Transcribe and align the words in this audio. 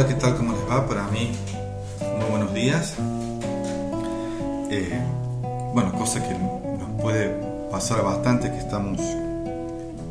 tal? 0.00 0.36
¿Cómo 0.36 0.52
les 0.52 0.70
va? 0.70 0.86
Para 0.86 1.06
mí, 1.08 1.32
muy 2.00 2.30
buenos 2.30 2.54
días. 2.54 2.94
Eh, 4.70 4.98
bueno, 5.74 5.92
cosa 5.92 6.26
que 6.26 6.32
nos 6.32 7.02
puede 7.02 7.28
pasar 7.70 8.02
bastante, 8.02 8.50
que 8.50 8.56
estamos 8.56 8.98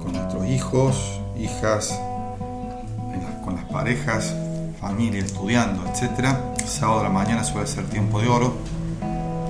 con 0.04 0.14
nuestros 0.14 0.46
hijos, 0.46 1.20
hijas, 1.36 2.00
con 3.44 3.56
las 3.56 3.66
parejas, 3.66 4.36
familia, 4.80 5.22
estudiando, 5.22 5.82
etc. 5.88 6.38
sábado 6.64 7.00
de 7.00 7.04
la 7.06 7.10
mañana 7.10 7.44
suele 7.44 7.66
ser 7.66 7.86
tiempo 7.86 8.22
de 8.22 8.28
oro. 8.28 8.54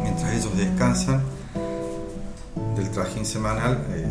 Mientras 0.02 0.32
ellos 0.32 0.56
descansan 0.56 1.22
del 2.78 2.90
trajín 2.92 3.26
semanal, 3.26 3.86
eh, 3.90 4.08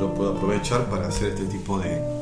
yo 0.00 0.14
puedo 0.14 0.38
aprovechar 0.38 0.86
para 0.86 1.08
hacer 1.08 1.28
este 1.34 1.44
tipo 1.44 1.78
de, 1.78 2.13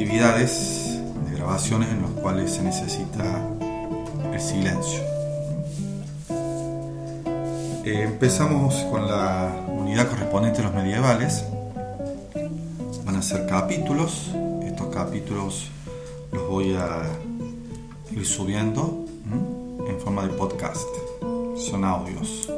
actividades, 0.00 0.98
de 1.28 1.36
grabaciones 1.36 1.90
en 1.90 2.00
las 2.00 2.10
cuales 2.12 2.52
se 2.52 2.62
necesita 2.62 3.22
el 4.32 4.40
silencio. 4.40 5.02
Eh, 7.84 8.04
empezamos 8.04 8.76
con 8.90 9.06
la 9.06 9.52
unidad 9.68 10.08
correspondiente 10.08 10.60
a 10.60 10.64
los 10.64 10.74
medievales. 10.74 11.44
Van 13.04 13.16
a 13.16 13.20
ser 13.20 13.46
capítulos. 13.46 14.30
Estos 14.64 14.86
capítulos 14.86 15.68
los 16.32 16.48
voy 16.48 16.74
a 16.76 17.02
ir 18.10 18.24
subiendo 18.24 19.04
en 19.86 20.00
forma 20.00 20.22
de 20.22 20.30
podcast. 20.30 20.88
Son 21.58 21.84
audios. 21.84 22.50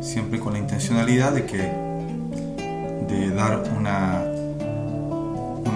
Siempre 0.00 0.38
con 0.38 0.52
la 0.52 0.60
intencionalidad 0.60 1.32
de 1.32 1.44
que 1.44 1.58
de 3.12 3.30
dar 3.30 3.64
una 3.76 4.39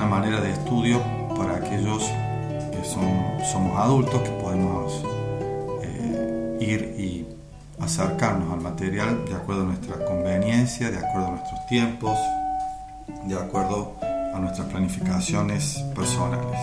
una 0.05 0.17
manera 0.17 0.41
de 0.41 0.51
estudio 0.51 1.01
para 1.35 1.57
aquellos 1.57 2.03
que 2.71 2.85
son, 2.85 3.39
somos 3.51 3.79
adultos, 3.79 4.21
que 4.21 4.31
podemos 4.33 5.03
eh, 5.83 6.59
ir 6.61 6.95
y 6.99 7.27
acercarnos 7.83 8.53
al 8.53 8.61
material 8.61 9.25
de 9.25 9.35
acuerdo 9.35 9.63
a 9.63 9.65
nuestra 9.65 10.05
conveniencia, 10.05 10.91
de 10.91 10.99
acuerdo 10.99 11.29
a 11.29 11.31
nuestros 11.31 11.67
tiempos, 11.69 12.19
de 13.25 13.35
acuerdo 13.35 13.95
a 14.03 14.39
nuestras 14.41 14.69
planificaciones 14.69 15.83
personales. 15.95 16.59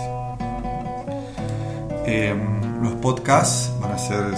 Em, 2.05 2.83
los 2.83 2.93
podcasts 2.93 3.71
van 3.81 3.93
a 3.93 3.97
ser 3.97 4.35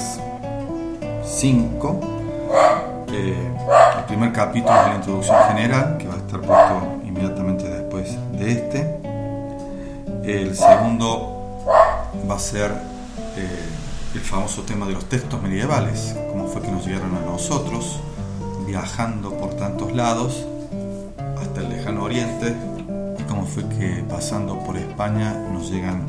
cinco. 1.25 1.99
Eh, 3.11 3.51
el 3.97 4.03
primer 4.05 4.31
capítulo 4.31 4.73
es 4.79 4.87
la 4.87 4.95
introducción 4.95 5.37
general, 5.49 5.97
que 5.97 6.07
va 6.07 6.13
a 6.13 6.17
estar 6.17 6.39
puesto 6.39 6.92
inmediatamente 7.13 7.69
después 7.69 8.17
de 8.31 8.51
este. 8.51 8.99
El 10.23 10.55
segundo 10.55 11.61
va 12.29 12.35
a 12.35 12.39
ser 12.39 12.71
eh, 13.37 13.69
el 14.15 14.21
famoso 14.21 14.63
tema 14.63 14.87
de 14.87 14.93
los 14.93 15.05
textos 15.05 15.41
medievales, 15.41 16.15
cómo 16.31 16.47
fue 16.47 16.61
que 16.61 16.71
nos 16.71 16.85
llegaron 16.85 17.15
a 17.15 17.19
nosotros, 17.19 17.99
viajando 18.65 19.31
por 19.37 19.55
tantos 19.55 19.93
lados 19.93 20.45
hasta 21.39 21.61
el 21.61 21.69
lejano 21.69 22.03
oriente, 22.03 22.55
y 23.19 23.23
cómo 23.23 23.45
fue 23.45 23.67
que 23.69 24.03
pasando 24.09 24.57
por 24.59 24.75
España 24.77 25.33
nos 25.51 25.69
llegan 25.69 26.07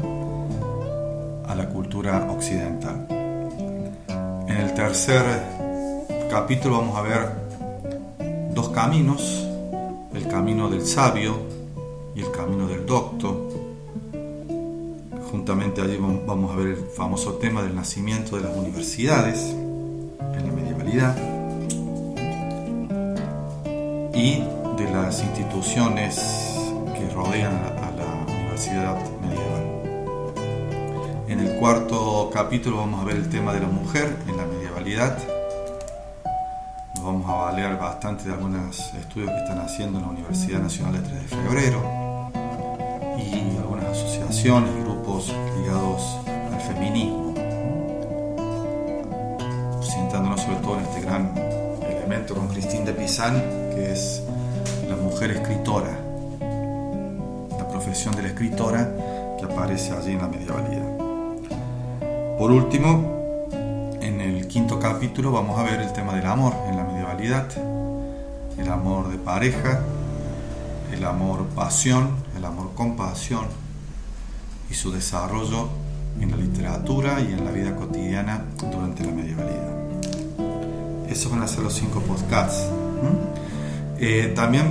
a 1.46 1.54
la 1.54 1.68
cultura 1.68 2.26
occidental. 2.30 3.06
En 4.48 4.56
el 4.56 4.72
tercer 4.72 5.22
capítulo 6.30 6.78
vamos 6.78 6.96
a 6.96 7.02
ver 7.02 7.28
dos 8.54 8.70
caminos 8.70 9.48
el 10.24 10.30
camino 10.30 10.70
del 10.70 10.86
sabio 10.86 11.36
y 12.14 12.20
el 12.20 12.30
camino 12.30 12.66
del 12.66 12.86
docto. 12.86 13.48
Juntamente 15.30 15.82
allí 15.82 15.98
vamos 15.98 16.52
a 16.52 16.56
ver 16.56 16.68
el 16.68 16.76
famoso 16.76 17.34
tema 17.34 17.62
del 17.62 17.74
nacimiento 17.74 18.36
de 18.36 18.42
las 18.42 18.56
universidades 18.56 19.50
en 19.50 20.46
la 20.46 20.52
medievalidad 20.52 21.16
y 24.14 24.42
de 24.78 24.90
las 24.90 25.22
instituciones 25.22 26.16
que 26.94 27.14
rodean 27.14 27.54
a 27.54 27.90
la 27.90 28.32
universidad 28.32 28.96
medieval. 29.20 30.34
En 31.28 31.40
el 31.40 31.58
cuarto 31.58 32.30
capítulo 32.32 32.78
vamos 32.78 33.02
a 33.02 33.04
ver 33.04 33.16
el 33.16 33.28
tema 33.28 33.52
de 33.52 33.60
la 33.60 33.68
mujer 33.68 34.16
en 34.28 34.36
la 34.36 34.46
medievalidad 34.46 35.18
vamos 37.04 37.28
a 37.28 37.34
valer 37.34 37.76
bastante 37.76 38.24
de 38.24 38.32
algunos 38.32 38.94
estudios 38.94 39.30
que 39.30 39.36
están 39.36 39.58
haciendo 39.58 39.98
en 39.98 40.04
la 40.06 40.10
Universidad 40.10 40.60
Nacional 40.60 40.94
de 40.94 41.00
3 41.00 41.22
de 41.22 41.28
Febrero 41.28 42.30
y 43.18 43.56
algunas 43.58 43.84
asociaciones 43.84 44.70
y 44.74 44.80
grupos 44.80 45.30
ligados 45.58 46.16
al 46.26 46.60
feminismo, 46.62 47.34
sentándonos 49.82 50.40
sobre 50.40 50.56
todo 50.56 50.78
en 50.78 50.84
este 50.84 51.00
gran 51.02 51.30
elemento 51.86 52.34
con 52.34 52.48
Christine 52.48 52.86
de 52.86 52.94
Pizan, 52.94 53.34
que 53.74 53.92
es 53.92 54.22
la 54.88 54.96
mujer 54.96 55.32
escritora, 55.32 55.98
la 57.58 57.68
profesión 57.68 58.16
de 58.16 58.22
la 58.22 58.28
escritora 58.28 58.90
que 59.38 59.44
aparece 59.44 59.92
allí 59.92 60.12
en 60.12 60.18
la 60.18 60.28
medievalidad. 60.28 60.88
Por 62.38 62.50
último, 62.50 63.23
capítulo 64.84 65.32
vamos 65.32 65.58
a 65.58 65.62
ver 65.62 65.80
el 65.80 65.94
tema 65.94 66.12
del 66.12 66.26
amor 66.26 66.52
en 66.68 66.76
la 66.76 66.84
medievalidad, 66.84 67.48
el 68.58 68.68
amor 68.68 69.08
de 69.08 69.16
pareja, 69.16 69.80
el 70.92 71.02
amor 71.06 71.46
pasión, 71.54 72.10
el 72.36 72.44
amor 72.44 72.72
compasión 72.74 73.46
y 74.70 74.74
su 74.74 74.92
desarrollo 74.92 75.70
en 76.20 76.32
la 76.32 76.36
literatura 76.36 77.18
y 77.22 77.32
en 77.32 77.46
la 77.46 77.50
vida 77.50 77.74
cotidiana 77.74 78.44
durante 78.58 79.06
la 79.06 79.12
medievalidad. 79.12 79.70
Esos 81.08 81.32
van 81.32 81.40
a 81.40 81.48
ser 81.48 81.60
los 81.60 81.72
cinco 81.72 82.00
podcasts. 82.00 82.68
Eh, 83.98 84.34
también 84.36 84.66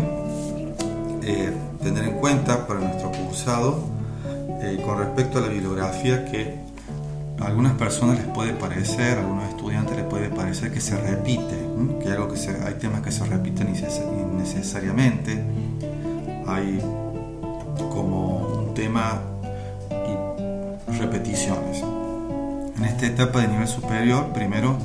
eh, 1.23 1.51
tener 1.81 2.03
en 2.03 2.19
cuenta 2.19 2.67
para 2.67 2.81
nuestro 2.81 3.11
cursado 3.11 3.79
eh, 4.61 4.79
con 4.85 4.99
respecto 4.99 5.39
a 5.39 5.41
la 5.41 5.47
bibliografía 5.47 6.23
que 6.25 6.59
a 7.41 7.47
algunas 7.47 7.73
personas 7.73 8.19
les 8.19 8.27
puede 8.27 8.53
parecer, 8.53 9.17
a 9.17 9.21
algunos 9.21 9.52
puede 10.13 10.29
parecer 10.29 10.71
que 10.71 10.79
se 10.79 10.95
repite, 10.95 11.55
que 11.99 12.07
hay, 12.07 12.13
algo 12.13 12.27
que 12.31 12.39
hay 12.39 12.75
temas 12.75 13.01
que 13.01 13.11
se 13.11 13.25
repiten 13.25 13.67
innecesariamente, 13.69 15.43
hay 16.45 16.79
como 17.91 18.37
un 18.59 18.73
tema 18.75 19.21
y 19.89 20.97
repeticiones. 20.99 21.83
En 22.77 22.85
esta 22.85 23.07
etapa 23.07 23.39
de 23.39 23.47
nivel 23.47 23.67
superior, 23.67 24.31
primero 24.33 24.77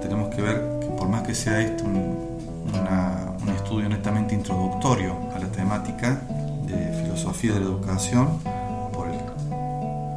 tenemos 0.00 0.34
que 0.34 0.40
ver 0.40 0.78
que 0.80 0.86
por 0.86 1.06
más 1.06 1.20
que 1.20 1.34
sea 1.34 1.60
esto 1.60 1.84
un, 1.84 2.32
estudio 3.54 3.90
netamente 3.90 4.34
introductorio 4.34 5.14
a 5.36 5.38
la 5.38 5.48
temática 5.48 6.18
de 6.66 7.02
filosofía 7.02 7.52
de 7.52 7.60
la 7.60 7.66
educación 7.66 8.38
por 8.94 9.06
el, 9.08 9.18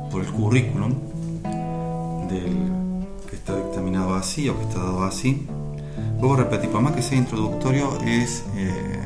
por 0.10 0.22
el 0.24 0.32
currículum, 0.32 0.94
del 2.30 2.85
está 3.36 3.56
dictaminado 3.56 4.16
así 4.16 4.50
o 4.50 4.58
que 4.58 4.64
está 4.64 4.80
dado 4.80 5.04
así. 5.04 5.46
Luego 6.20 6.36
repetir, 6.38 6.70
por 6.70 6.82
más 6.82 6.94
que 6.94 7.02
sea 7.02 7.18
introductorio, 7.18 7.98
es, 8.06 8.44
eh, 8.56 9.02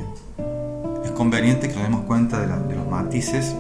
conveniente 1.16 1.68
que 1.68 1.76
nos 1.76 1.84
demos 1.84 2.06
cuenta 2.06 2.40
de, 2.40 2.76
los 2.76 2.88
matices 2.88 3.54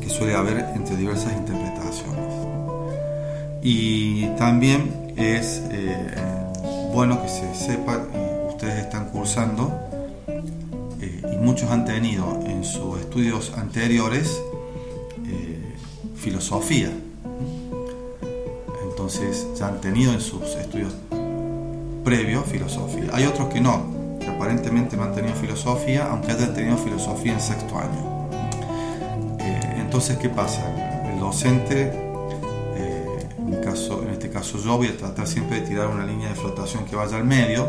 que 0.00 0.08
suele 0.08 0.34
haber 0.34 0.58
entre 0.74 0.96
diversas 0.96 1.32
interpretaciones. 1.32 2.34
Y 3.62 4.26
también 4.36 5.12
es 5.16 5.62
eh, 5.70 6.14
bueno 6.92 7.22
que 7.22 7.28
se 7.28 7.54
sepa, 7.54 8.00
ustedes 8.48 8.80
están 8.80 9.10
cursando 9.10 9.72
eh, 11.00 11.22
y 11.32 11.36
muchos 11.36 11.70
han 11.70 11.84
tenido 11.84 12.40
en 12.44 12.64
sus 12.64 12.98
estudios 12.98 13.52
anteriores 13.56 14.40
filosofía 16.16 16.90
entonces 19.04 19.46
ya 19.58 19.66
han 19.66 19.82
tenido 19.82 20.14
en 20.14 20.20
sus 20.22 20.42
estudios 20.56 20.94
previos 22.02 22.46
filosofía. 22.46 23.10
Hay 23.12 23.26
otros 23.26 23.52
que 23.52 23.60
no, 23.60 24.18
que 24.18 24.28
aparentemente 24.28 24.96
no 24.96 25.02
han 25.02 25.14
tenido 25.14 25.34
filosofía, 25.34 26.08
aunque 26.10 26.32
hayan 26.32 26.54
tenido 26.54 26.78
filosofía 26.78 27.34
en 27.34 27.40
sexto 27.40 27.76
año. 27.76 28.30
Eh, 29.40 29.76
entonces, 29.76 30.16
¿qué 30.16 30.30
pasa? 30.30 30.62
El 31.12 31.20
docente, 31.20 31.92
eh, 32.76 33.28
en, 33.40 34.10
este 34.10 34.30
caso 34.30 34.56
yo, 34.56 34.78
voy 34.78 34.88
a 34.88 34.96
tratar 34.96 35.26
siempre 35.26 35.60
de 35.60 35.66
tirar 35.66 35.88
una 35.88 36.06
línea 36.06 36.30
de 36.30 36.34
flotación 36.34 36.86
que 36.86 36.96
vaya 36.96 37.18
al 37.18 37.24
medio, 37.24 37.68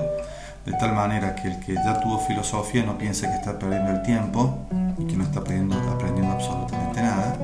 de 0.66 0.72
tal 0.80 0.94
manera 0.94 1.36
que 1.36 1.50
el 1.50 1.60
que 1.60 1.74
ya 1.74 2.00
tuvo 2.00 2.18
filosofía 2.20 2.84
no 2.84 2.98
piense 2.98 3.28
que 3.28 3.36
está 3.36 3.60
perdiendo 3.60 3.92
el 3.92 4.02
tiempo 4.04 4.58
y 4.98 5.06
que 5.06 5.18
no 5.18 5.26
está 5.26 5.42
aprendiendo, 5.42 5.76
aprendiendo 5.92 6.32
absolutamente 6.32 7.02
nada. 7.02 7.36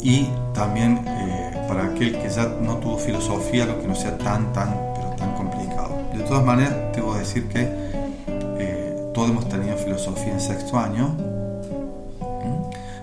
Y 0.00 0.28
también 0.54 1.00
eh, 1.04 1.25
para 1.76 1.90
aquel 1.90 2.18
que 2.18 2.30
ya 2.30 2.46
no 2.62 2.78
tuvo 2.78 2.96
filosofía, 2.96 3.66
lo 3.66 3.78
que 3.78 3.86
no 3.86 3.94
sea 3.94 4.16
tan, 4.16 4.50
tan, 4.54 4.74
pero 4.94 5.08
tan 5.10 5.34
complicado. 5.34 5.94
De 6.14 6.22
todas 6.22 6.42
maneras, 6.42 6.72
que 6.94 7.02
decir 7.02 7.48
que 7.48 7.68
eh, 8.58 9.10
todos 9.12 9.28
hemos 9.28 9.46
tenido 9.46 9.76
filosofía 9.76 10.32
en 10.32 10.40
sexto 10.40 10.78
año 10.78 11.14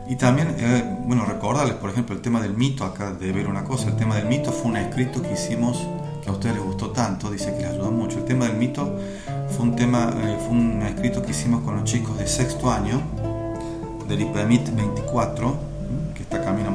Y 0.09 0.15
también, 0.15 0.55
eh, 0.57 0.83
bueno, 1.05 1.23
recordarles, 1.25 1.75
por 1.75 1.91
ejemplo, 1.91 2.15
el 2.15 2.21
tema 2.21 2.41
del 2.41 2.55
mito, 2.55 2.83
acá 2.83 3.11
de 3.11 3.31
ver 3.31 3.47
una 3.47 3.63
cosa, 3.63 3.89
el 3.89 3.95
tema 3.95 4.15
del 4.15 4.25
mito 4.25 4.51
fue 4.51 4.71
un 4.71 4.77
escrito 4.77 5.21
que 5.21 5.33
hicimos, 5.33 5.77
que 6.23 6.29
a 6.29 6.33
ustedes 6.33 6.55
les 6.55 6.63
gustó 6.63 6.89
tanto, 6.89 7.29
dice 7.29 7.53
que 7.55 7.61
les 7.61 7.73
ayudó 7.73 7.91
mucho. 7.91 8.17
El 8.17 8.25
tema 8.25 8.45
del 8.45 8.57
mito 8.57 8.97
fue 9.55 9.65
un, 9.67 9.75
tema, 9.75 10.11
eh, 10.17 10.37
fue 10.39 10.57
un 10.57 10.81
escrito 10.81 11.21
que 11.21 11.29
hicimos 11.29 11.61
con 11.61 11.75
los 11.75 11.83
chicos 11.83 12.17
de 12.17 12.25
sexto 12.25 12.71
año, 12.71 13.01
del 14.07 14.21
IPEMIT 14.21 14.75
24, 14.75 15.55
que 16.15 16.23
está 16.23 16.41
camino 16.43 16.69
a 16.69 16.71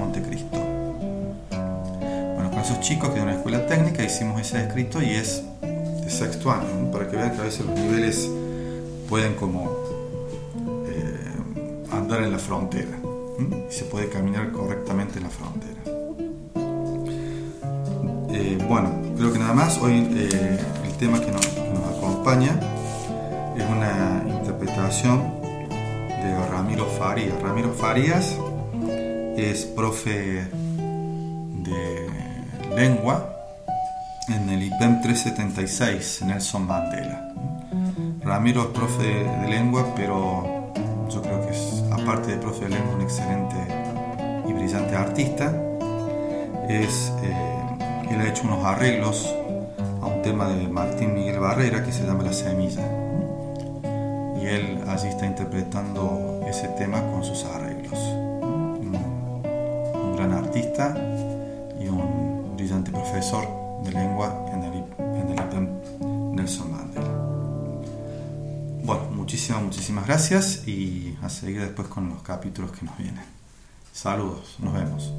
esos 2.69 2.81
chicos 2.81 3.09
que 3.09 3.15
de 3.15 3.23
una 3.23 3.33
escuela 3.33 3.67
técnica 3.67 4.05
hicimos 4.05 4.43
ese 4.43 4.61
escrito 4.61 5.01
y 5.01 5.13
es 5.13 5.43
de 5.63 6.11
sexto 6.11 6.51
año, 6.51 6.93
para 6.93 7.09
que 7.09 7.17
vean 7.17 7.33
que 7.35 7.41
a 7.41 7.45
veces 7.45 7.65
los 7.65 7.75
niveles 7.75 8.31
pueden 9.09 9.37
como 9.37 9.75
eh, 10.87 11.31
andar 11.91 12.25
en 12.25 12.31
la 12.31 12.39
frontera 12.39 12.91
y 13.39 13.73
se 13.73 13.87
puede 13.87 14.11
caminar 14.11 14.53
correctamente 14.53 15.17
en 15.17 15.25
la 15.25 15.31
frontera. 15.31 15.81
Eh, 18.33 18.59
bueno, 18.69 18.93
creo 19.17 19.33
que 19.33 19.39
nada 19.39 19.55
más. 19.55 19.79
Hoy 19.79 20.07
eh, 20.11 20.59
el 20.85 20.93
tema 20.99 21.23
que 21.23 21.33
nos, 21.33 21.47
acompaña 21.97 22.61
es 23.57 23.65
una 23.65 24.25
interpretación 24.29 25.41
de 25.71 26.49
Ramiro 26.51 26.85
Farías. 26.85 27.41
Ramiro 27.41 27.73
Farías 27.73 28.37
es 29.39 29.65
profe 29.65 30.45
de 31.63 32.28
lengua 32.75 33.35
en 34.29 34.49
el 34.51 34.63
IPEM 34.63 35.01
376, 35.01 36.23
Nelson 36.27 36.67
Mandela. 36.67 37.33
Ramiro 38.23 38.63
es 38.63 38.69
profe 38.69 39.03
de 39.03 39.49
lengua, 39.49 39.87
pero 39.97 40.73
yo 41.09 41.23
creo 41.23 41.47
que 41.47 41.53
es, 41.53 41.83
aparte 41.91 42.33
de 42.33 42.37
profe 42.37 42.65
de 42.65 42.71
lengua, 42.71 42.95
un 42.95 43.03
excelente 43.03 43.57
y 44.47 44.53
brillante 44.53 44.97
artista. 44.97 45.53
Es, 46.69 47.13
eh, 47.23 47.57
él 48.11 48.21
ha 48.21 48.29
hecho 48.29 48.43
unos 48.45 48.65
arreglos 48.65 49.33
a 50.03 50.07
un 50.07 50.23
tema 50.23 50.49
de 50.49 50.69
Martín 50.69 51.15
Miguel 51.15 51.41
Barrera 51.41 51.83
que 51.83 51.93
se 51.93 52.05
llama 52.05 52.25
La 52.25 52.33
Semilla. 52.33 52.87
Y 54.41 54.47
él 54.47 54.85
allí 54.89 55.09
está 55.09 55.27
interpretando 55.27 56.43
ese 56.47 56.69
tema 56.69 57.01
con 57.11 57.25
sus 57.25 57.45
arreglos. 57.45 57.99
Un, 57.99 58.99
gran 60.17 60.33
artista 60.33 60.95
brillante 62.59 62.91
profesor 62.91 63.47
de 63.85 63.93
lengua 63.93 64.47
en 64.53 64.65
el, 64.65 64.75
en 64.99 65.29
el 65.31 66.35
Nelson 66.35 66.73
Mandela. 66.73 67.09
Bueno, 68.83 69.05
muchísimas, 69.13 69.63
muchísimas 69.63 70.07
gracias 70.07 70.67
y 70.67 71.17
a 71.23 71.29
seguir 71.29 71.61
después 71.61 71.87
con 71.87 72.09
los 72.09 72.23
capítulos 72.23 72.73
que 72.73 72.85
nos 72.85 72.99
vienen. 72.99 73.25
Saludos, 73.93 74.57
nos 74.59 74.75
vemos. 74.75 75.13